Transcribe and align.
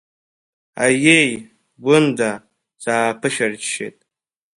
Аиеи, 0.83 1.31
Гәында, 1.83 2.31
сааԥышәырччеит. 2.83 3.97